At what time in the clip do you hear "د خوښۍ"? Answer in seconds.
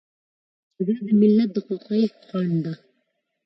1.53-2.03